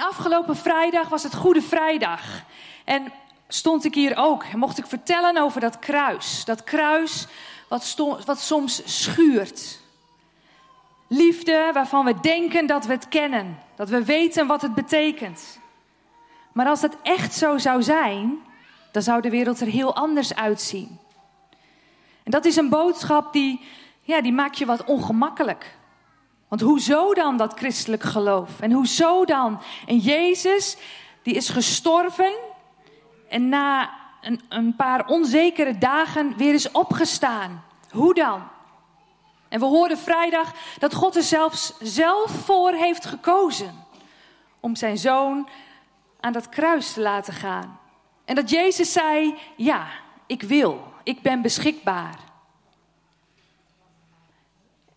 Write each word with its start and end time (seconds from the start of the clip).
En 0.00 0.06
afgelopen 0.06 0.56
vrijdag 0.56 1.08
was 1.08 1.22
het 1.22 1.34
Goede 1.34 1.62
Vrijdag. 1.62 2.22
En 2.84 3.12
stond 3.48 3.84
ik 3.84 3.94
hier 3.94 4.16
ook 4.16 4.44
en 4.44 4.58
mocht 4.58 4.78
ik 4.78 4.86
vertellen 4.86 5.36
over 5.36 5.60
dat 5.60 5.78
kruis. 5.78 6.44
Dat 6.44 6.64
kruis 6.64 7.26
wat, 7.68 7.96
wat 8.24 8.40
soms 8.40 9.02
schuurt. 9.02 9.80
Liefde 11.06 11.70
waarvan 11.72 12.04
we 12.04 12.20
denken 12.20 12.66
dat 12.66 12.84
we 12.84 12.92
het 12.92 13.08
kennen, 13.08 13.58
dat 13.76 13.88
we 13.88 14.04
weten 14.04 14.46
wat 14.46 14.62
het 14.62 14.74
betekent. 14.74 15.58
Maar 16.52 16.66
als 16.66 16.80
dat 16.80 16.96
echt 17.02 17.34
zo 17.34 17.58
zou 17.58 17.82
zijn, 17.82 18.38
dan 18.92 19.02
zou 19.02 19.20
de 19.20 19.30
wereld 19.30 19.60
er 19.60 19.66
heel 19.66 19.94
anders 19.94 20.34
uitzien. 20.34 20.98
En 22.22 22.30
dat 22.30 22.44
is 22.44 22.56
een 22.56 22.68
boodschap 22.68 23.32
die, 23.32 23.60
ja, 24.02 24.20
die 24.20 24.32
maakt 24.32 24.58
je 24.58 24.66
wat 24.66 24.84
ongemakkelijk. 24.84 25.78
Want 26.50 26.62
hoezo 26.62 27.14
dan 27.14 27.36
dat 27.36 27.58
christelijk 27.58 28.02
geloof? 28.02 28.60
En 28.60 28.72
hoezo 28.72 29.24
dan? 29.24 29.60
En 29.86 29.98
Jezus, 29.98 30.76
die 31.22 31.34
is 31.34 31.48
gestorven 31.48 32.32
en 33.28 33.48
na 33.48 33.90
een, 34.20 34.40
een 34.48 34.76
paar 34.76 35.06
onzekere 35.06 35.78
dagen 35.78 36.36
weer 36.36 36.54
is 36.54 36.70
opgestaan. 36.70 37.64
Hoe 37.90 38.14
dan? 38.14 38.42
En 39.48 39.60
we 39.60 39.66
hoorden 39.66 39.98
vrijdag 39.98 40.52
dat 40.78 40.94
God 40.94 41.16
er 41.16 41.22
zelfs 41.22 41.74
zelf 41.78 42.30
voor 42.30 42.72
heeft 42.72 43.04
gekozen 43.04 43.84
om 44.60 44.76
zijn 44.76 44.98
zoon 44.98 45.48
aan 46.20 46.32
dat 46.32 46.48
kruis 46.48 46.92
te 46.92 47.00
laten 47.00 47.32
gaan. 47.32 47.78
En 48.24 48.34
dat 48.34 48.50
Jezus 48.50 48.92
zei: 48.92 49.38
Ja, 49.56 49.86
ik 50.26 50.42
wil, 50.42 50.92
ik 51.02 51.22
ben 51.22 51.42
beschikbaar. 51.42 52.29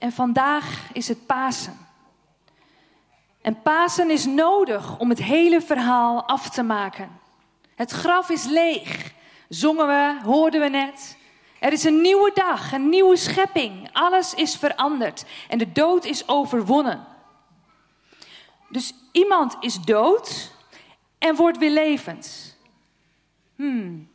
En 0.04 0.12
vandaag 0.12 0.90
is 0.94 1.08
het 1.08 1.26
Pasen. 1.26 1.78
En 3.42 3.62
Pasen 3.62 4.10
is 4.10 4.26
nodig 4.26 5.00
om 5.00 5.10
het 5.10 5.24
hele 5.24 5.62
verhaal 5.62 6.28
af 6.28 6.50
te 6.50 6.64
maken. 6.64 7.20
Het 7.76 7.92
graf 7.92 8.30
is 8.30 8.44
leeg, 8.44 9.14
zongen 9.50 9.88
we, 9.88 10.20
hoorden 10.24 10.62
we 10.62 10.68
net. 10.68 11.18
Er 11.60 11.72
is 11.72 11.84
een 11.84 12.02
nieuwe 12.02 12.32
dag, 12.34 12.72
een 12.72 12.90
nieuwe 12.90 13.16
schepping. 13.16 13.90
Alles 13.94 14.34
is 14.34 14.56
veranderd 14.56 15.26
en 15.50 15.58
de 15.58 15.72
dood 15.72 16.06
is 16.06 16.28
overwonnen. 16.28 17.06
Dus 18.70 18.94
iemand 19.12 19.56
is 19.60 19.82
dood 19.82 20.52
en 21.18 21.36
wordt 21.36 21.58
weer 21.58 21.72
levend. 21.72 22.58
Hmm, 23.56 24.10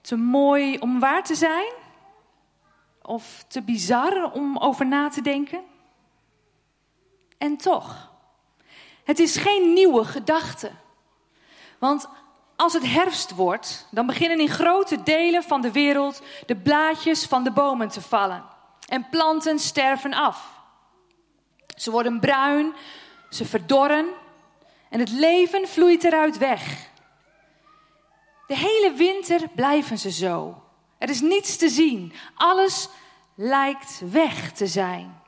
te 0.00 0.16
mooi 0.16 0.78
om 0.78 1.00
waar 1.00 1.24
te 1.24 1.34
zijn? 1.34 1.72
Of 3.08 3.44
te 3.46 3.62
bizar 3.62 4.32
om 4.32 4.58
over 4.58 4.86
na 4.86 5.08
te 5.08 5.22
denken? 5.22 5.64
En 7.38 7.56
toch, 7.56 8.12
het 9.04 9.18
is 9.18 9.36
geen 9.36 9.72
nieuwe 9.72 10.04
gedachte. 10.04 10.70
Want 11.78 12.08
als 12.56 12.72
het 12.72 12.86
herfst 12.86 13.34
wordt, 13.34 13.86
dan 13.90 14.06
beginnen 14.06 14.40
in 14.40 14.48
grote 14.48 15.02
delen 15.02 15.42
van 15.42 15.60
de 15.60 15.72
wereld 15.72 16.22
de 16.46 16.56
blaadjes 16.56 17.24
van 17.24 17.44
de 17.44 17.50
bomen 17.50 17.88
te 17.88 18.00
vallen. 18.00 18.44
En 18.88 19.08
planten 19.08 19.58
sterven 19.58 20.14
af. 20.14 20.60
Ze 21.76 21.90
worden 21.90 22.20
bruin, 22.20 22.74
ze 23.30 23.44
verdorren 23.44 24.08
en 24.90 25.00
het 25.00 25.10
leven 25.10 25.68
vloeit 25.68 26.04
eruit 26.04 26.38
weg. 26.38 26.90
De 28.46 28.56
hele 28.56 28.92
winter 28.92 29.48
blijven 29.54 29.98
ze 29.98 30.10
zo. 30.10 30.62
Er 30.98 31.08
is 31.08 31.20
niets 31.20 31.56
te 31.56 31.68
zien. 31.68 32.12
Alles 32.34 32.88
lijkt 33.34 34.02
weg 34.10 34.52
te 34.52 34.66
zijn. 34.66 35.22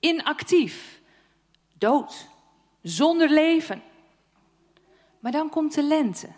Inactief, 0.00 1.00
dood, 1.78 2.28
zonder 2.82 3.30
leven. 3.30 3.82
Maar 5.20 5.32
dan 5.32 5.48
komt 5.48 5.74
de 5.74 5.82
lente. 5.82 6.28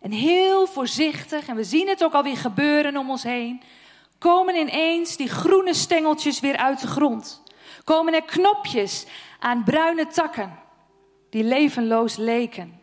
En 0.00 0.10
heel 0.10 0.66
voorzichtig, 0.66 1.46
en 1.48 1.56
we 1.56 1.64
zien 1.64 1.88
het 1.88 2.04
ook 2.04 2.12
alweer 2.12 2.36
gebeuren 2.36 2.96
om 2.96 3.10
ons 3.10 3.22
heen, 3.22 3.62
komen 4.18 4.54
ineens 4.54 5.16
die 5.16 5.28
groene 5.28 5.74
stengeltjes 5.74 6.40
weer 6.40 6.56
uit 6.56 6.80
de 6.80 6.86
grond. 6.86 7.42
Komen 7.84 8.14
er 8.14 8.22
knopjes 8.22 9.06
aan 9.38 9.64
bruine 9.64 10.06
takken 10.06 10.58
die 11.30 11.44
levenloos 11.44 12.16
leken. 12.16 12.80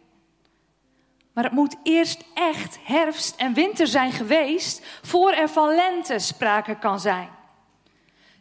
Maar 1.33 1.43
het 1.43 1.53
moet 1.53 1.75
eerst 1.83 2.23
echt 2.33 2.79
herfst 2.83 3.35
en 3.35 3.53
winter 3.53 3.87
zijn 3.87 4.11
geweest 4.11 4.85
voor 5.01 5.31
er 5.31 5.49
van 5.49 5.75
lente 5.75 6.19
sprake 6.19 6.77
kan 6.77 6.99
zijn. 6.99 7.29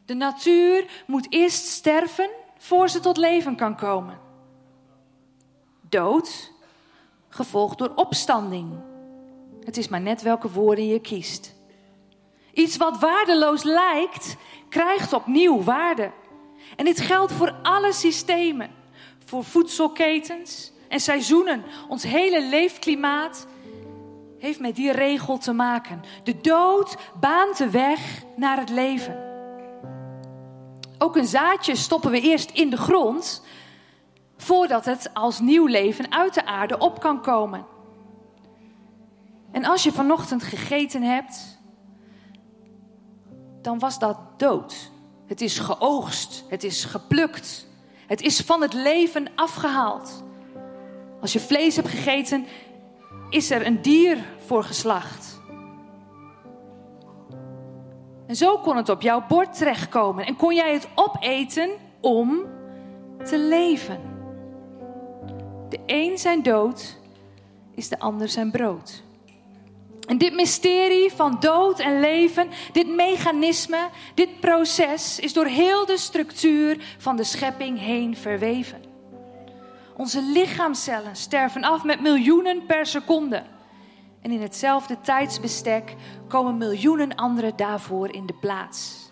De 0.04 0.14
natuur 0.14 1.02
moet 1.06 1.26
eerst 1.28 1.66
sterven 1.66 2.30
voor 2.58 2.88
ze 2.88 3.00
tot 3.00 3.16
leven 3.16 3.56
kan 3.56 3.76
komen. 3.76 4.20
Dood 5.88 6.52
gevolgd 7.28 7.78
door 7.78 7.92
opstanding. 7.94 8.72
Het 9.64 9.76
is 9.76 9.88
maar 9.88 10.00
net 10.00 10.22
welke 10.22 10.50
woorden 10.50 10.86
je 10.86 11.00
kiest. 11.00 11.54
Iets 12.52 12.76
wat 12.76 12.98
waardeloos 13.00 13.62
lijkt, 13.62 14.36
krijgt 14.68 15.12
opnieuw 15.12 15.62
waarde. 15.62 16.10
En 16.76 16.84
dit 16.84 17.00
geldt 17.00 17.32
voor 17.32 17.54
alle 17.62 17.92
systemen, 17.92 18.70
voor 19.24 19.44
voedselketens 19.44 20.71
en 20.92 21.00
seizoenen. 21.00 21.64
Ons 21.88 22.02
hele 22.02 22.42
leefklimaat 22.48 23.46
heeft 24.38 24.60
met 24.60 24.76
die 24.76 24.92
regel 24.92 25.38
te 25.38 25.52
maken. 25.52 26.02
De 26.22 26.40
dood 26.40 26.96
baant 27.20 27.56
de 27.56 27.70
weg 27.70 28.22
naar 28.36 28.58
het 28.58 28.70
leven. 28.70 29.16
Ook 30.98 31.16
een 31.16 31.26
zaadje 31.26 31.76
stoppen 31.76 32.10
we 32.10 32.20
eerst 32.20 32.50
in 32.50 32.70
de 32.70 32.76
grond 32.76 33.42
voordat 34.36 34.84
het 34.84 35.10
als 35.14 35.40
nieuw 35.40 35.66
leven 35.66 36.12
uit 36.12 36.34
de 36.34 36.46
aarde 36.46 36.78
op 36.78 37.00
kan 37.00 37.22
komen. 37.22 37.66
En 39.52 39.64
als 39.64 39.82
je 39.82 39.92
vanochtend 39.92 40.42
gegeten 40.42 41.02
hebt, 41.02 41.60
dan 43.62 43.78
was 43.78 43.98
dat 43.98 44.18
dood. 44.36 44.90
Het 45.26 45.40
is 45.40 45.58
geoogst, 45.58 46.44
het 46.48 46.64
is 46.64 46.84
geplukt, 46.84 47.66
het 48.06 48.20
is 48.22 48.40
van 48.40 48.62
het 48.62 48.72
leven 48.72 49.26
afgehaald. 49.34 50.22
Als 51.22 51.32
je 51.32 51.40
vlees 51.40 51.76
hebt 51.76 51.88
gegeten, 51.88 52.46
is 53.30 53.50
er 53.50 53.66
een 53.66 53.82
dier 53.82 54.18
voor 54.46 54.64
geslacht. 54.64 55.40
En 58.26 58.36
zo 58.36 58.58
kon 58.58 58.76
het 58.76 58.88
op 58.88 59.02
jouw 59.02 59.24
bord 59.28 59.58
terechtkomen 59.58 60.26
en 60.26 60.36
kon 60.36 60.54
jij 60.54 60.72
het 60.72 60.88
opeten 60.94 61.70
om 62.00 62.40
te 63.24 63.38
leven. 63.38 64.00
De 65.68 65.78
een 65.86 66.18
zijn 66.18 66.42
dood 66.42 66.98
is 67.74 67.88
de 67.88 67.98
ander 67.98 68.28
zijn 68.28 68.50
brood. 68.50 69.02
En 70.08 70.18
dit 70.18 70.34
mysterie 70.34 71.12
van 71.12 71.36
dood 71.40 71.80
en 71.80 72.00
leven, 72.00 72.48
dit 72.72 72.94
mechanisme, 72.94 73.88
dit 74.14 74.40
proces 74.40 75.18
is 75.18 75.32
door 75.32 75.46
heel 75.46 75.86
de 75.86 75.98
structuur 75.98 76.96
van 76.98 77.16
de 77.16 77.24
schepping 77.24 77.78
heen 77.78 78.16
verweven. 78.16 78.91
Onze 79.96 80.22
lichaamcellen 80.22 81.16
sterven 81.16 81.62
af 81.62 81.84
met 81.84 82.00
miljoenen 82.00 82.66
per 82.66 82.86
seconde. 82.86 83.42
En 84.22 84.30
in 84.30 84.42
hetzelfde 84.42 85.00
tijdsbestek 85.00 85.94
komen 86.28 86.56
miljoenen 86.58 87.14
andere 87.14 87.54
daarvoor 87.54 88.12
in 88.12 88.26
de 88.26 88.34
plaats. 88.40 89.10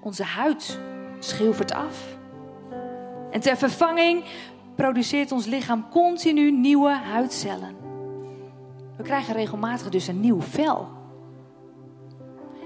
Onze 0.00 0.24
huid 0.24 0.78
schilfert 1.18 1.72
af. 1.72 1.96
En 3.30 3.40
ter 3.40 3.56
vervanging 3.56 4.24
produceert 4.76 5.32
ons 5.32 5.46
lichaam 5.46 5.88
continu 5.90 6.50
nieuwe 6.50 6.90
huidcellen. 6.90 7.76
We 8.96 9.02
krijgen 9.02 9.34
regelmatig 9.34 9.88
dus 9.88 10.06
een 10.06 10.20
nieuw 10.20 10.40
vel. 10.40 10.88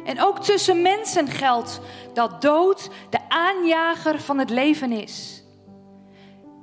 En 0.04 0.22
ook 0.22 0.42
tussen 0.42 0.82
mensen 0.82 1.28
geldt 1.28 1.80
dat 2.12 2.42
dood 2.42 2.90
de 3.10 3.18
aanjager 3.28 4.20
van 4.20 4.38
het 4.38 4.50
leven 4.50 4.92
is. 4.92 5.44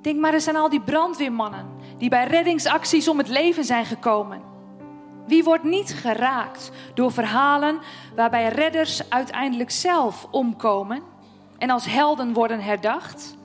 Denk 0.03 0.19
maar 0.19 0.33
eens 0.33 0.47
aan 0.47 0.55
al 0.55 0.69
die 0.69 0.81
brandweermannen 0.81 1.67
die 1.97 2.09
bij 2.09 2.27
reddingsacties 2.27 3.07
om 3.07 3.17
het 3.17 3.27
leven 3.27 3.63
zijn 3.63 3.85
gekomen. 3.85 4.41
Wie 5.27 5.43
wordt 5.43 5.63
niet 5.63 5.93
geraakt 5.93 6.71
door 6.93 7.11
verhalen 7.11 7.79
waarbij 8.15 8.47
redders 8.49 9.09
uiteindelijk 9.09 9.71
zelf 9.71 10.27
omkomen 10.31 11.01
en 11.57 11.69
als 11.69 11.85
helden 11.85 12.33
worden 12.33 12.59
herdacht? 12.59 13.37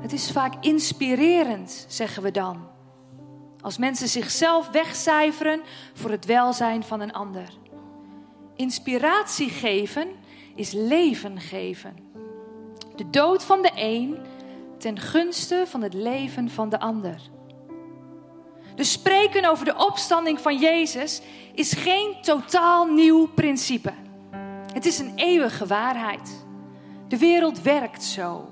Het 0.00 0.12
is 0.12 0.30
vaak 0.30 0.54
inspirerend, 0.60 1.86
zeggen 1.88 2.22
we 2.22 2.30
dan. 2.30 2.68
Als 3.60 3.78
mensen 3.78 4.08
zichzelf 4.08 4.68
wegcijferen 4.68 5.60
voor 5.94 6.10
het 6.10 6.24
welzijn 6.24 6.82
van 6.82 7.00
een 7.00 7.12
ander. 7.12 7.48
Inspiratie 8.54 9.48
geven 9.48 10.08
is 10.54 10.72
leven 10.72 11.40
geven. 11.40 11.96
De 12.96 13.10
dood 13.10 13.44
van 13.44 13.62
de 13.62 13.70
een 13.74 14.18
ten 14.80 14.98
gunste 14.98 15.64
van 15.66 15.82
het 15.82 15.94
leven 15.94 16.50
van 16.50 16.68
de 16.68 16.80
ander. 16.80 17.20
Dus 18.74 18.92
spreken 18.92 19.44
over 19.44 19.64
de 19.64 19.76
opstanding 19.76 20.40
van 20.40 20.58
Jezus 20.58 21.22
is 21.54 21.72
geen 21.72 22.16
totaal 22.22 22.86
nieuw 22.86 23.26
principe. 23.26 23.92
Het 24.72 24.86
is 24.86 24.98
een 24.98 25.12
eeuwige 25.14 25.66
waarheid. 25.66 26.44
De 27.08 27.18
wereld 27.18 27.62
werkt 27.62 28.04
zo. 28.04 28.48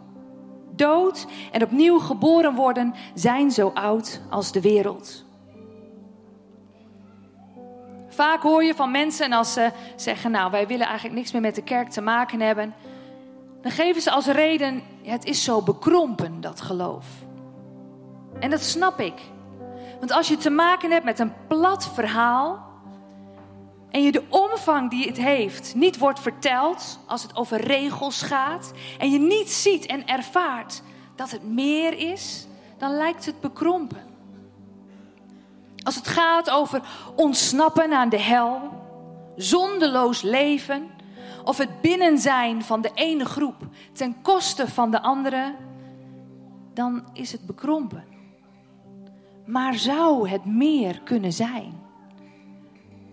Dood 0.70 1.26
en 1.52 1.62
opnieuw 1.62 1.98
geboren 1.98 2.54
worden 2.54 2.94
zijn 3.14 3.50
zo 3.50 3.70
oud 3.74 4.20
als 4.30 4.52
de 4.52 4.60
wereld. 4.60 5.24
Vaak 8.08 8.42
hoor 8.42 8.64
je 8.64 8.74
van 8.74 8.90
mensen 8.90 9.32
als 9.32 9.52
ze 9.52 9.70
zeggen: 9.96 10.30
Nou, 10.30 10.50
wij 10.50 10.66
willen 10.66 10.86
eigenlijk 10.86 11.16
niks 11.16 11.32
meer 11.32 11.42
met 11.42 11.54
de 11.54 11.62
kerk 11.62 11.90
te 11.90 12.00
maken 12.00 12.40
hebben. 12.40 12.74
Dan 13.62 13.70
geven 13.70 14.02
ze 14.02 14.10
als 14.10 14.26
reden: 14.26 14.82
Het 15.02 15.24
is 15.24 15.44
zo 15.44 15.62
bekrompen, 15.62 16.40
dat 16.40 16.60
geloof. 16.60 17.06
En 18.40 18.50
dat 18.50 18.62
snap 18.62 19.00
ik. 19.00 19.20
Want 19.98 20.12
als 20.12 20.28
je 20.28 20.36
te 20.36 20.50
maken 20.50 20.90
hebt 20.90 21.04
met 21.04 21.18
een 21.18 21.32
plat 21.46 21.90
verhaal. 21.94 22.66
En 23.90 24.02
je 24.02 24.12
de 24.12 24.24
omvang 24.28 24.90
die 24.90 25.06
het 25.06 25.16
heeft 25.16 25.74
niet 25.74 25.98
wordt 25.98 26.20
verteld 26.20 26.98
als 27.06 27.22
het 27.22 27.36
over 27.36 27.60
regels 27.60 28.22
gaat. 28.22 28.72
En 28.98 29.10
je 29.10 29.18
niet 29.18 29.50
ziet 29.50 29.86
en 29.86 30.06
ervaart 30.06 30.82
dat 31.16 31.30
het 31.30 31.42
meer 31.42 31.98
is, 32.12 32.46
dan 32.78 32.96
lijkt 32.96 33.26
het 33.26 33.40
bekrompen. 33.40 34.06
Als 35.82 35.94
het 35.94 36.08
gaat 36.08 36.50
over 36.50 36.82
ontsnappen 37.14 37.92
aan 37.92 38.08
de 38.08 38.20
hel, 38.20 38.60
zondeloos 39.36 40.22
leven 40.22 40.90
of 41.48 41.58
het 41.58 41.80
binnen 41.80 42.18
zijn 42.18 42.62
van 42.62 42.80
de 42.80 42.90
ene 42.94 43.24
groep 43.24 43.56
ten 43.92 44.22
koste 44.22 44.68
van 44.68 44.90
de 44.90 45.02
andere, 45.02 45.54
dan 46.74 47.04
is 47.12 47.32
het 47.32 47.46
bekrompen. 47.46 48.04
Maar 49.46 49.74
zou 49.74 50.28
het 50.28 50.44
meer 50.44 51.00
kunnen 51.04 51.32
zijn? 51.32 51.80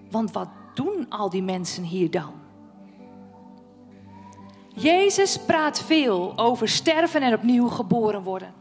Want 0.09 0.31
wat 0.31 0.47
doen 0.73 1.05
al 1.09 1.29
die 1.29 1.43
mensen 1.43 1.83
hier 1.83 2.11
dan? 2.11 2.33
Jezus 4.67 5.39
praat 5.39 5.81
veel 5.81 6.33
over 6.35 6.69
sterven 6.69 7.21
en 7.21 7.33
opnieuw 7.33 7.67
geboren 7.67 8.23
worden. 8.23 8.53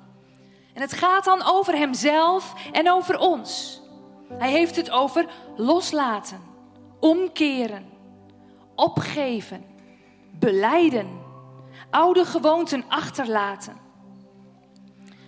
En 0.73 0.81
het 0.81 0.93
gaat 0.93 1.25
dan 1.25 1.43
over 1.45 1.77
Hemzelf 1.77 2.55
en 2.73 2.91
over 2.91 3.19
ons. 3.19 3.81
Hij 4.29 4.51
heeft 4.51 4.77
het 4.77 4.91
over 4.91 5.27
loslaten, 5.57 6.41
omkeren, 7.01 7.93
opgeven, 8.75 9.65
beleiden, 10.39 11.07
oude 11.91 12.25
gewoonten 12.25 12.85
achterlaten. 12.89 13.83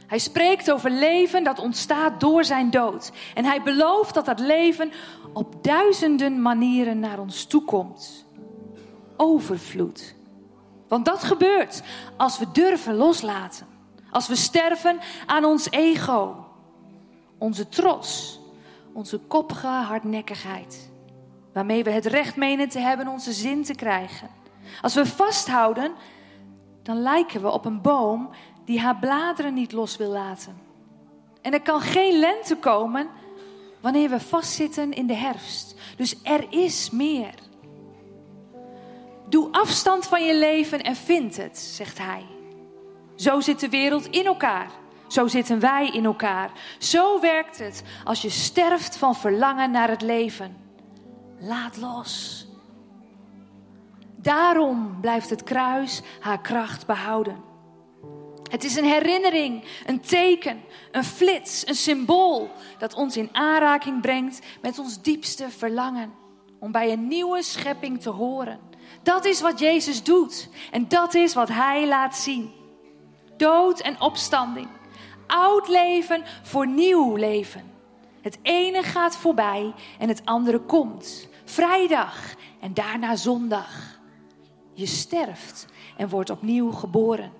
Hij 0.06 0.18
spreekt 0.18 0.72
over 0.72 0.90
leven 0.90 1.44
dat 1.44 1.58
ontstaat 1.58 2.20
door 2.20 2.44
zijn 2.44 2.70
dood. 2.70 3.12
En 3.34 3.44
hij 3.44 3.62
belooft 3.62 4.14
dat 4.14 4.24
dat 4.24 4.38
leven 4.38 4.92
op 5.32 5.64
duizenden 5.64 6.42
manieren 6.42 6.98
naar 6.98 7.18
ons 7.18 7.44
toe 7.44 7.64
komt. 7.64 8.26
Overvloed. 9.16 10.14
Want 10.88 11.04
dat 11.04 11.24
gebeurt 11.24 11.82
als 12.16 12.38
we 12.38 12.50
durven 12.52 12.94
loslaten. 12.94 13.66
Als 14.10 14.28
we 14.28 14.36
sterven 14.36 14.98
aan 15.26 15.44
ons 15.44 15.70
ego, 15.70 16.46
onze 17.38 17.68
trots, 17.68 18.40
onze 18.92 19.18
koppige 19.18 19.66
hardnekkigheid. 19.66 20.90
Waarmee 21.56 21.84
we 21.84 21.90
het 21.90 22.06
recht 22.06 22.36
menen 22.36 22.68
te 22.68 22.78
hebben 22.78 23.08
onze 23.08 23.32
zin 23.32 23.64
te 23.64 23.74
krijgen. 23.74 24.28
Als 24.82 24.94
we 24.94 25.06
vasthouden, 25.06 25.92
dan 26.82 27.00
lijken 27.00 27.42
we 27.42 27.50
op 27.50 27.64
een 27.64 27.80
boom 27.80 28.30
die 28.64 28.80
haar 28.80 28.96
bladeren 28.96 29.54
niet 29.54 29.72
los 29.72 29.96
wil 29.96 30.10
laten. 30.10 30.56
En 31.42 31.52
er 31.52 31.62
kan 31.62 31.80
geen 31.80 32.18
lente 32.18 32.56
komen 32.56 33.08
wanneer 33.80 34.10
we 34.10 34.20
vastzitten 34.20 34.92
in 34.92 35.06
de 35.06 35.14
herfst. 35.14 35.74
Dus 35.96 36.14
er 36.22 36.46
is 36.50 36.90
meer. 36.90 37.34
Doe 39.28 39.48
afstand 39.52 40.06
van 40.06 40.24
je 40.24 40.34
leven 40.34 40.82
en 40.82 40.96
vind 40.96 41.36
het, 41.36 41.58
zegt 41.58 41.98
hij. 41.98 42.26
Zo 43.14 43.40
zit 43.40 43.60
de 43.60 43.68
wereld 43.68 44.06
in 44.06 44.26
elkaar. 44.26 44.70
Zo 45.06 45.26
zitten 45.26 45.60
wij 45.60 45.90
in 45.92 46.04
elkaar. 46.04 46.50
Zo 46.78 47.20
werkt 47.20 47.58
het 47.58 47.82
als 48.04 48.22
je 48.22 48.30
sterft 48.30 48.96
van 48.96 49.14
verlangen 49.14 49.70
naar 49.70 49.88
het 49.88 50.02
leven. 50.02 50.65
Laat 51.38 51.76
los. 51.76 52.46
Daarom 54.16 55.00
blijft 55.00 55.30
het 55.30 55.42
kruis 55.42 56.02
haar 56.20 56.40
kracht 56.40 56.86
behouden. 56.86 57.44
Het 58.50 58.64
is 58.64 58.76
een 58.76 58.84
herinnering, 58.84 59.64
een 59.86 60.00
teken, 60.00 60.60
een 60.92 61.04
flits, 61.04 61.68
een 61.68 61.74
symbool 61.74 62.50
dat 62.78 62.94
ons 62.94 63.16
in 63.16 63.28
aanraking 63.32 64.00
brengt 64.00 64.40
met 64.62 64.78
ons 64.78 65.02
diepste 65.02 65.50
verlangen 65.50 66.12
om 66.58 66.72
bij 66.72 66.92
een 66.92 67.08
nieuwe 67.08 67.42
schepping 67.42 68.00
te 68.00 68.10
horen. 68.10 68.60
Dat 69.02 69.24
is 69.24 69.40
wat 69.40 69.58
Jezus 69.58 70.02
doet 70.02 70.48
en 70.70 70.88
dat 70.88 71.14
is 71.14 71.34
wat 71.34 71.48
Hij 71.48 71.86
laat 71.86 72.16
zien. 72.16 72.52
Dood 73.36 73.80
en 73.80 74.00
opstanding, 74.00 74.68
oud 75.26 75.68
leven 75.68 76.24
voor 76.42 76.66
nieuw 76.66 77.16
leven. 77.16 77.75
Het 78.26 78.38
ene 78.42 78.82
gaat 78.82 79.16
voorbij 79.16 79.74
en 79.98 80.08
het 80.08 80.22
andere 80.24 80.58
komt. 80.58 81.28
Vrijdag 81.44 82.34
en 82.60 82.74
daarna 82.74 83.16
zondag. 83.16 83.98
Je 84.72 84.86
sterft 84.86 85.66
en 85.96 86.08
wordt 86.08 86.30
opnieuw 86.30 86.70
geboren. 86.70 87.32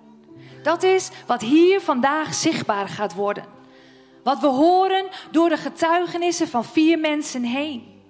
Dat 0.63 0.83
is 0.83 1.11
wat 1.27 1.41
hier 1.41 1.81
vandaag 1.81 2.35
zichtbaar 2.35 2.89
gaat 2.89 3.15
worden. 3.15 3.45
Wat 4.23 4.41
we 4.41 4.47
horen 4.47 5.05
door 5.31 5.49
de 5.49 5.57
getuigenissen 5.57 6.49
van 6.49 6.65
vier 6.65 6.99
mensen 6.99 7.43
heen. 7.43 8.03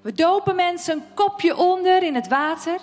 We 0.00 0.12
dopen 0.12 0.56
mensen 0.56 0.94
een 0.94 1.14
kopje 1.14 1.56
onder 1.56 2.02
in 2.02 2.14
het 2.14 2.28
water 2.28 2.80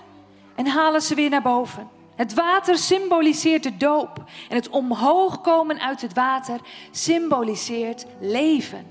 en 0.55 0.67
halen 0.67 1.01
ze 1.01 1.15
weer 1.15 1.29
naar 1.29 1.41
boven. 1.41 1.98
Het 2.19 2.33
water 2.33 2.77
symboliseert 2.77 3.63
de 3.63 3.77
doop 3.77 4.23
en 4.49 4.55
het 4.55 4.69
omhoog 4.69 5.41
komen 5.41 5.79
uit 5.79 6.01
het 6.01 6.13
water 6.13 6.59
symboliseert 6.91 8.05
leven. 8.19 8.85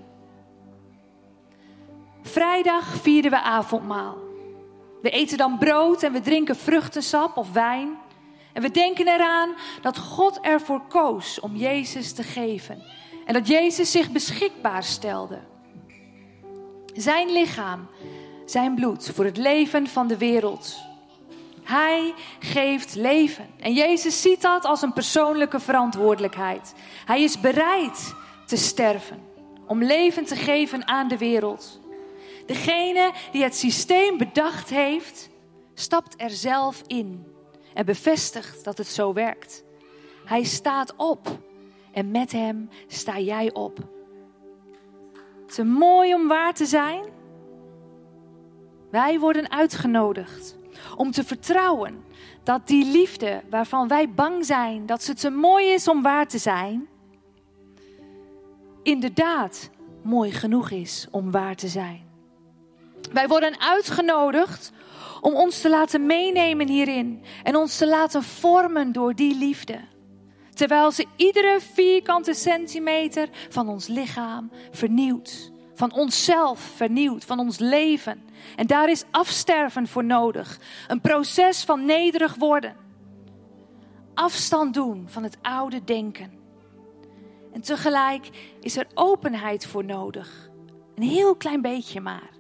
Vrijdag 2.23 2.85
vierden 2.85 3.31
we 3.31 3.41
avondmaal. 3.43 4.17
We 5.03 5.11
eten 5.11 5.39
dan 5.39 5.59
brood 5.59 6.03
en 6.03 6.13
we 6.13 6.21
drinken 6.21 6.57
vruchtensap 6.57 7.37
of 7.37 7.53
wijn. 7.53 7.99
En 8.53 8.63
we 8.63 8.71
denken 8.71 9.09
eraan 9.09 9.55
dat 9.83 9.99
God 9.99 10.41
ervoor 10.41 10.81
koos 10.87 11.41
om 11.41 11.57
Jezus 11.57 12.13
te 12.13 12.23
geven. 12.23 12.83
En 13.25 13.33
dat 13.33 13.49
Jezus 13.49 13.91
zich 13.91 14.11
beschikbaar 14.11 14.83
stelde. 14.83 15.39
Zijn 16.95 17.33
lichaam, 17.33 17.89
zijn 18.45 18.75
bloed 18.75 19.11
voor 19.15 19.25
het 19.25 19.37
leven 19.37 19.87
van 19.87 20.07
de 20.07 20.17
wereld. 20.17 20.88
Hij 21.69 22.15
geeft 22.39 22.95
leven. 22.95 23.47
En 23.61 23.73
Jezus 23.73 24.23
ziet 24.23 24.43
dat 24.43 24.65
als 24.65 24.83
een 24.83 24.93
persoonlijke 24.93 25.61
verantwoordelijkheid. 25.61 26.75
Hij 27.05 27.23
is 27.23 27.41
bereid 27.41 28.15
te 28.47 28.57
sterven 28.57 29.23
om 29.67 29.83
leven 29.83 30.25
te 30.25 30.37
geven 30.37 30.87
aan 30.87 31.09
de 31.09 31.19
wereld. 31.19 31.81
Degene 32.47 33.13
die 33.33 33.43
het 33.43 33.57
systeem 33.57 34.19
bedacht 34.19 34.69
heeft, 34.69 35.31
stapt 35.75 36.15
er 36.17 36.31
zelf 36.31 36.83
in 36.87 37.27
en 37.75 37.85
bevestigt 37.85 38.65
dat 38.65 38.79
het 38.79 38.89
zo 38.89 39.13
werkt. 39.13 39.65
Hij 40.25 40.45
staat 40.45 40.95
op 40.97 41.39
en 41.93 42.11
met 42.11 42.33
hem 42.33 42.69
sta 42.87 43.19
jij 43.19 43.53
op. 43.53 43.79
Te 45.47 45.65
mooi 45.65 46.15
om 46.15 46.29
waar 46.29 46.55
te 46.55 46.67
zijn? 46.67 47.05
Wij 48.91 49.19
worden 49.19 49.51
uitgenodigd 49.51 50.57
om 50.97 51.11
te 51.11 51.25
vertrouwen 51.25 52.05
dat 52.43 52.67
die 52.67 52.85
liefde 52.85 53.43
waarvan 53.51 53.89
wij 53.89 54.11
bang 54.11 54.45
zijn 54.45 54.87
dat 54.87 55.03
ze 55.03 55.15
te 55.15 55.31
mooi 55.31 55.67
is 55.67 55.89
om 55.89 56.03
waar 56.03 56.27
te 56.27 56.39
zijn, 56.39 56.89
inderdaad 58.83 59.71
mooi 60.03 60.33
genoeg 60.33 60.71
is 60.71 61.07
om 61.11 61.31
waar 61.31 61.57
te 61.57 61.69
zijn. 61.69 62.07
Wij 63.13 63.29
worden 63.29 63.61
uitgenodigd 63.61 64.73
om 65.21 65.35
ons 65.35 65.61
te 65.61 65.69
laten 65.69 66.07
meenemen 66.07 66.69
hierin 66.69 67.23
en 67.43 67.57
ons 67.57 67.77
te 67.77 67.89
laten 67.89 68.23
vormen 68.23 68.93
door 68.93 69.15
die 69.15 69.39
liefde. 69.39 69.81
Terwijl 70.55 70.91
ze 70.91 71.07
iedere 71.17 71.59
vierkante 71.73 72.35
centimeter 72.35 73.29
van 73.49 73.69
ons 73.69 73.87
lichaam 73.87 74.51
vernieuwt, 74.71 75.53
van 75.79 75.93
onszelf 75.93 76.61
vernieuwt, 76.61 77.25
van 77.25 77.39
ons 77.39 77.59
leven. 77.59 78.23
En 78.57 78.67
daar 78.67 78.91
is 78.91 79.05
afsterven 79.11 79.87
voor 79.87 80.05
nodig. 80.05 80.61
Een 80.89 81.01
proces 81.01 81.65
van 81.65 81.85
nederig 81.85 82.35
worden. 82.35 82.77
Afstand 84.15 84.75
doen 84.75 85.07
van 85.09 85.23
het 85.23 85.39
oude 85.43 85.85
denken. 85.85 86.33
En 87.53 87.61
tegelijk 87.61 88.29
is 88.61 88.77
er 88.77 88.87
openheid 88.95 89.67
voor 89.67 89.85
nodig. 89.85 90.51
Een 90.95 91.03
heel 91.03 91.37
klein 91.37 91.61
beetje 91.61 92.01
maar 92.01 92.31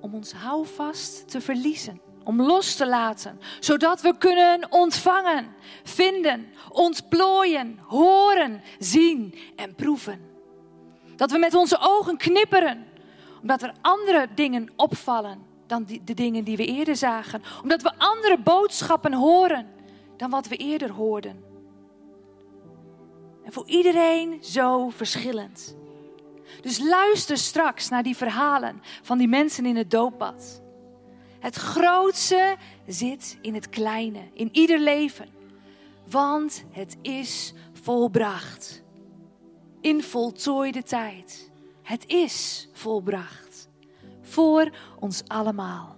om 0.00 0.14
ons 0.14 0.32
houvast 0.32 1.28
te 1.30 1.40
verliezen, 1.40 2.00
om 2.24 2.42
los 2.42 2.74
te 2.74 2.86
laten, 2.86 3.40
zodat 3.60 4.00
we 4.00 4.18
kunnen 4.18 4.66
ontvangen, 4.72 5.54
vinden, 5.82 6.46
ontplooien, 6.68 7.78
horen, 7.86 8.62
zien 8.78 9.34
en 9.56 9.74
proeven. 9.74 10.33
Dat 11.16 11.30
we 11.30 11.38
met 11.38 11.54
onze 11.54 11.78
ogen 11.80 12.16
knipperen, 12.16 12.86
omdat 13.40 13.62
er 13.62 13.72
andere 13.80 14.28
dingen 14.34 14.68
opvallen 14.76 15.42
dan 15.66 15.84
die, 15.84 16.04
de 16.04 16.14
dingen 16.14 16.44
die 16.44 16.56
we 16.56 16.66
eerder 16.66 16.96
zagen, 16.96 17.42
omdat 17.62 17.82
we 17.82 17.92
andere 17.98 18.38
boodschappen 18.38 19.12
horen 19.12 19.66
dan 20.16 20.30
wat 20.30 20.48
we 20.48 20.56
eerder 20.56 20.90
hoorden. 20.90 21.44
En 23.44 23.52
voor 23.52 23.66
iedereen 23.66 24.38
zo 24.44 24.88
verschillend. 24.88 25.76
Dus 26.60 26.78
luister 26.78 27.38
straks 27.38 27.88
naar 27.88 28.02
die 28.02 28.16
verhalen 28.16 28.82
van 29.02 29.18
die 29.18 29.28
mensen 29.28 29.66
in 29.66 29.76
het 29.76 29.90
dooppad. 29.90 30.62
Het 31.38 31.54
grootste 31.54 32.56
zit 32.86 33.38
in 33.40 33.54
het 33.54 33.68
kleine, 33.68 34.20
in 34.32 34.48
ieder 34.52 34.78
leven. 34.78 35.28
Want 36.10 36.64
het 36.70 36.96
is 37.02 37.54
volbracht. 37.82 38.83
In 39.84 40.02
voltooide 40.02 40.82
tijd. 40.82 41.50
Het 41.82 42.06
is 42.06 42.68
volbracht. 42.72 43.68
Voor 44.22 44.70
ons 44.98 45.22
allemaal. 45.26 45.96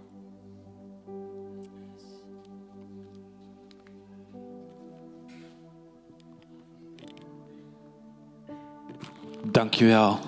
Dankjewel, 9.45 10.19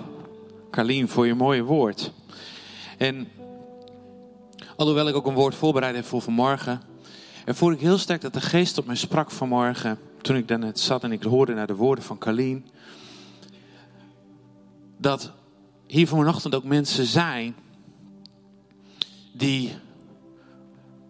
Carlien, 0.71 1.09
voor 1.09 1.27
je 1.27 1.35
mooie 1.35 1.63
woord. 1.63 2.13
En 2.99 3.29
alhoewel 4.77 5.09
ik 5.09 5.15
ook 5.15 5.27
een 5.27 5.35
woord 5.35 5.55
voorbereid 5.55 5.95
heb 5.95 6.05
voor 6.05 6.23
vanmorgen, 6.23 6.81
voel 7.47 7.73
ik 7.73 7.81
heel 7.81 7.99
sterk 7.99 8.21
dat 8.21 8.33
de 8.33 8.41
geest 8.41 8.79
op 8.79 8.87
mij 8.87 8.97
sprak 8.97 9.31
vanmorgen. 9.31 9.99
Toen 10.21 10.37
ik 10.37 10.49
dan 10.49 10.61
net 10.61 10.81
zat 10.81 11.05
en 11.05 11.13
ik 11.13 11.23
hoorde 11.23 11.55
naar 11.55 11.67
de 11.67 11.77
woorden 11.77 12.05
van 12.05 12.19
Carlien. 12.19 12.67
Dat 14.99 15.33
hier 15.87 16.09
vanochtend 16.09 16.55
ook 16.55 16.65
mensen 16.65 17.07
zijn 17.07 17.57
die 19.33 19.77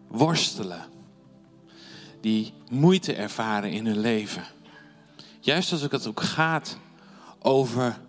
worstelen. 0.09 0.85
Die 2.21 2.53
moeite 2.71 3.15
ervaren 3.15 3.71
in 3.71 3.87
hun 3.87 3.99
leven. 3.99 4.45
Juist 5.41 5.73
als 5.73 5.81
het 5.81 6.07
ook 6.07 6.21
gaat 6.21 6.79
over 7.39 8.01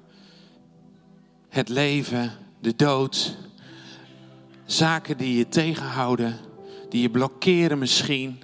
het 1.49 1.69
leven, 1.69 2.31
de 2.59 2.75
dood. 2.75 3.37
Zaken 4.65 5.17
die 5.17 5.37
je 5.37 5.47
tegenhouden, 5.47 6.37
die 6.89 7.01
je 7.01 7.09
blokkeren 7.09 7.79
misschien. 7.79 8.39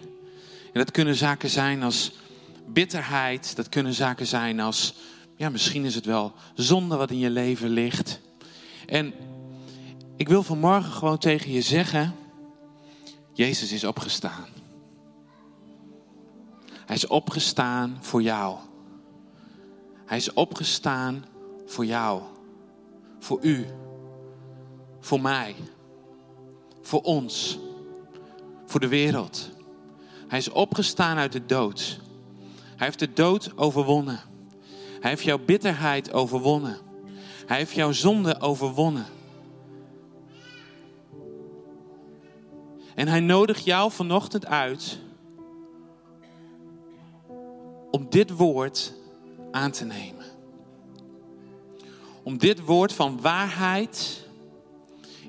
En 0.66 0.82
dat 0.82 0.92
kunnen 0.92 1.16
zaken 1.16 1.50
zijn 1.50 1.84
als 1.84 2.12
bitterheid, 2.68 3.56
dat 3.56 3.70
kunnen 3.70 3.94
zaken 3.94 4.28
zijn 4.28 4.60
als, 4.60 4.94
ja, 5.36 5.50
misschien 5.50 5.86
is 5.86 5.96
het 5.96 6.06
wel 6.06 6.34
zonde 6.54 6.96
wat 6.96 7.12
in 7.12 7.20
je 7.20 7.30
leven 7.30 7.70
ligt. 7.70 8.20
En 8.86 9.14
ik 10.16 10.28
wil 10.28 10.44
vanmorgen 10.44 10.92
gewoon 10.92 11.18
tegen 11.18 11.52
je 11.52 11.62
zeggen, 11.62 12.16
Jezus 13.34 13.72
is 13.72 13.84
opgestaan. 13.84 14.46
Hij 16.86 16.96
is 16.96 17.08
opgestaan 17.08 17.98
voor 18.02 18.22
jou. 18.22 18.58
Hij 20.06 20.18
is 20.18 20.34
opgestaan 20.34 21.26
voor 21.66 21.86
jou, 21.86 22.22
voor 23.20 23.40
u, 23.42 23.66
voor 25.00 25.22
mij, 25.22 25.56
voor 26.82 27.02
ons, 27.02 27.60
voor 28.66 28.80
de 28.80 28.88
wereld. 28.88 29.50
Hij 30.28 30.40
is 30.40 30.50
opgestaan 30.50 31.18
uit 31.18 31.32
de 31.32 31.46
dood. 31.46 32.00
Hij 32.76 32.86
heeft 32.88 33.00
de 33.00 33.14
dood 33.14 33.58
overwonnen. 33.58 34.35
Hij 35.06 35.14
heeft 35.14 35.26
jouw 35.26 35.46
bitterheid 35.46 36.14
overwonnen. 36.14 36.78
Hij 37.46 37.58
heeft 37.58 37.72
jouw 37.72 37.92
zonde 37.92 38.40
overwonnen. 38.42 39.06
En 42.96 43.08
hij 43.08 43.20
nodigt 43.20 43.66
jou 43.66 43.92
vanochtend 43.92 44.46
uit 44.46 45.00
om 47.92 48.10
dit 48.10 48.30
woord 48.30 48.94
aan 49.52 49.72
te 49.72 49.86
nemen. 49.86 50.26
Om 52.24 52.38
dit 52.38 52.60
woord 52.64 52.94
van 52.94 53.22
waarheid 53.22 54.26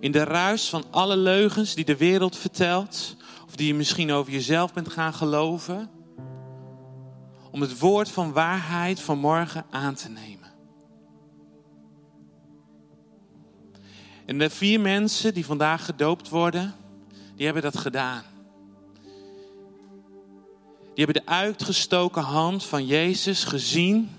in 0.01 0.13
de 0.13 0.25
ruis 0.25 0.69
van 0.69 0.85
alle 0.91 1.17
leugens 1.17 1.75
die 1.75 1.85
de 1.85 1.97
wereld 1.97 2.37
vertelt, 2.37 3.17
of 3.47 3.57
die 3.57 3.67
je 3.67 3.75
misschien 3.75 4.13
over 4.13 4.33
jezelf 4.33 4.73
bent 4.73 4.89
gaan 4.89 5.15
geloven, 5.15 5.91
om 7.57 7.63
het 7.63 7.79
woord 7.79 8.11
van 8.11 8.33
waarheid 8.33 9.01
van 9.01 9.19
morgen 9.19 9.67
aan 9.71 9.95
te 9.95 10.09
nemen. 10.09 10.53
En 14.27 14.39
de 14.39 14.51
vier 14.51 14.81
mensen 14.81 15.35
die 15.35 15.47
vandaag 15.47 15.85
gedoopt 15.85 16.29
worden, 16.29 16.75
die 17.35 17.45
hebben 17.45 17.63
dat 17.63 17.77
gedaan. 17.77 18.23
Die 20.95 21.05
hebben 21.05 21.23
de 21.23 21.31
uitgestoken 21.31 22.23
hand 22.23 22.65
van 22.65 22.87
Jezus 22.87 23.45
gezien. 23.45 24.11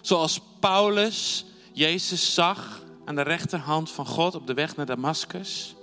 Zoals 0.00 0.40
Paulus 0.58 1.44
Jezus 1.72 2.34
zag 2.34 2.82
aan 3.04 3.14
de 3.14 3.22
rechterhand 3.22 3.90
van 3.90 4.06
God 4.06 4.34
op 4.34 4.46
de 4.46 4.54
weg 4.54 4.76
naar 4.76 4.86
Damascus. 4.86 5.74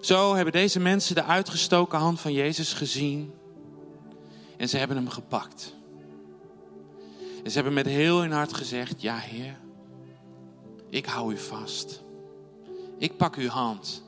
Zo 0.00 0.34
hebben 0.34 0.52
deze 0.52 0.80
mensen 0.80 1.14
de 1.14 1.24
uitgestoken 1.24 1.98
hand 1.98 2.20
van 2.20 2.32
Jezus 2.32 2.72
gezien. 2.72 3.42
En 4.56 4.68
ze 4.68 4.78
hebben 4.78 4.96
hem 4.96 5.08
gepakt. 5.08 5.74
En 7.44 7.50
ze 7.50 7.54
hebben 7.54 7.72
met 7.74 7.86
heel 7.86 8.20
hun 8.20 8.32
hart 8.32 8.54
gezegd: 8.54 9.02
Ja, 9.02 9.16
Heer, 9.16 9.58
ik 10.88 11.06
hou 11.06 11.32
u 11.32 11.38
vast. 11.38 12.02
Ik 12.98 13.16
pak 13.16 13.36
uw 13.36 13.48
hand. 13.48 14.02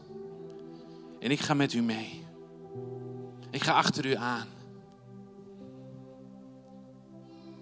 En 1.20 1.30
ik 1.30 1.40
ga 1.40 1.54
met 1.54 1.72
u 1.72 1.82
mee. 1.82 2.24
Ik 3.50 3.62
ga 3.62 3.72
achter 3.72 4.06
u 4.06 4.14
aan. 4.14 4.46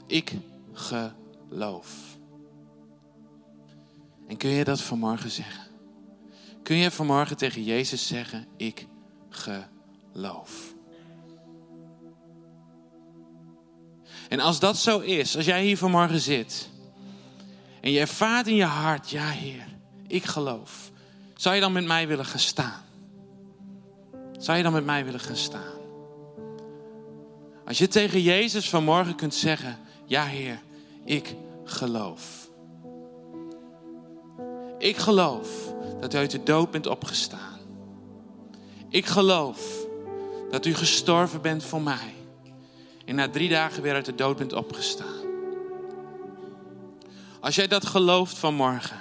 Ik 0.07 0.33
geloof. 0.73 2.19
En 4.27 4.37
kun 4.37 4.51
je 4.51 4.65
dat 4.65 4.81
vanmorgen 4.81 5.31
zeggen? 5.31 5.71
Kun 6.63 6.77
je 6.77 6.91
vanmorgen 6.91 7.37
tegen 7.37 7.63
Jezus 7.63 8.07
zeggen: 8.07 8.47
Ik 8.57 8.87
geloof? 9.29 10.74
En 14.29 14.41
als 14.41 14.59
dat 14.59 14.77
zo 14.77 14.99
is, 14.99 15.37
als 15.37 15.45
jij 15.45 15.63
hier 15.63 15.79
vanmorgen 15.79 16.21
zit 16.21 16.69
en 17.81 17.91
je 17.91 18.01
ervaart 18.01 18.47
in 18.47 18.55
je 18.55 18.65
hart: 18.65 19.11
Ja, 19.11 19.29
Heer, 19.29 19.67
ik 20.07 20.25
geloof. 20.25 20.91
Zou 21.37 21.55
je 21.55 21.61
dan 21.61 21.73
met 21.73 21.85
mij 21.85 22.07
willen 22.07 22.25
gaan 22.25 22.39
staan? 22.39 22.83
Zou 24.39 24.57
je 24.57 24.63
dan 24.63 24.73
met 24.73 24.85
mij 24.85 25.05
willen 25.05 25.21
gaan 25.21 25.37
staan? 25.37 25.75
Als 27.67 27.79
je 27.79 27.89
tegen 27.89 28.21
Jezus 28.21 28.69
vanmorgen 28.69 29.15
kunt 29.15 29.35
zeggen: 29.35 29.79
Ja, 30.05 30.25
Heer, 30.25 30.61
ik 31.05 31.35
geloof. 31.65 32.49
Ik 34.79 34.97
geloof 34.97 35.49
dat 36.01 36.15
u 36.15 36.17
uit 36.17 36.31
de 36.31 36.43
dood 36.43 36.71
bent 36.71 36.87
opgestaan. 36.87 37.59
Ik 38.89 39.07
geloof 39.07 39.87
dat 40.51 40.67
u 40.67 40.75
gestorven 40.75 41.41
bent 41.41 41.65
voor 41.65 41.83
mij. 41.83 42.15
En 43.05 43.15
na 43.15 43.29
drie 43.29 43.49
dagen 43.49 43.83
weer 43.83 43.95
uit 43.95 44.05
de 44.05 44.15
dood 44.15 44.37
bent 44.37 44.53
opgestaan. 44.53 45.23
Als 47.41 47.55
jij 47.55 47.67
dat 47.67 47.87
gelooft 47.87 48.39
vanmorgen, 48.39 49.01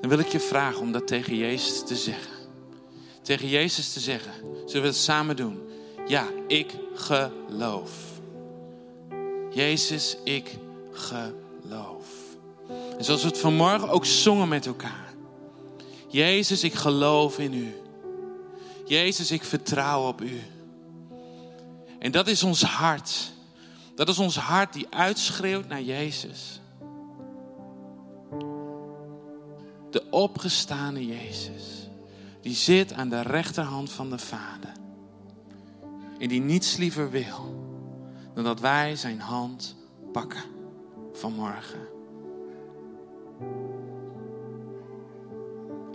dan 0.00 0.10
wil 0.10 0.18
ik 0.18 0.28
je 0.28 0.40
vragen 0.40 0.80
om 0.80 0.92
dat 0.92 1.06
tegen 1.06 1.36
Jezus 1.36 1.84
te 1.84 1.96
zeggen. 1.96 2.36
Tegen 3.22 3.48
Jezus 3.48 3.92
te 3.92 4.00
zeggen. 4.00 4.32
Zullen 4.66 4.82
we 4.82 4.88
het 4.88 4.96
samen 4.96 5.36
doen? 5.36 5.60
Ja, 6.06 6.26
ik 6.46 6.70
geloof. 6.94 7.90
Jezus, 9.50 10.16
ik 10.24 10.58
geloof. 10.92 12.06
En 12.98 13.04
zoals 13.04 13.22
we 13.22 13.28
het 13.28 13.38
vanmorgen 13.38 13.88
ook 13.88 14.04
zongen 14.04 14.48
met 14.48 14.66
elkaar. 14.66 15.14
Jezus, 16.08 16.64
ik 16.64 16.74
geloof 16.74 17.38
in 17.38 17.54
u. 17.54 17.74
Jezus, 18.84 19.30
ik 19.30 19.44
vertrouw 19.44 20.08
op 20.08 20.20
u. 20.20 20.40
En 22.02 22.10
dat 22.10 22.26
is 22.26 22.42
ons 22.42 22.62
hart. 22.62 23.32
Dat 23.94 24.08
is 24.08 24.18
ons 24.18 24.36
hart 24.36 24.72
die 24.72 24.86
uitschreeuwt 24.90 25.68
naar 25.68 25.82
Jezus. 25.82 26.60
De 29.90 30.10
opgestane 30.10 31.06
Jezus. 31.06 31.88
Die 32.40 32.54
zit 32.54 32.92
aan 32.92 33.08
de 33.08 33.20
rechterhand 33.20 33.92
van 33.92 34.10
de 34.10 34.18
Vader. 34.18 34.72
En 36.18 36.28
die 36.28 36.40
niets 36.40 36.76
liever 36.76 37.10
wil 37.10 37.64
dan 38.34 38.44
dat 38.44 38.60
wij 38.60 38.96
zijn 38.96 39.20
hand 39.20 39.76
pakken 40.12 40.42
vanmorgen. 41.12 41.88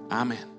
Amen. 0.08 0.57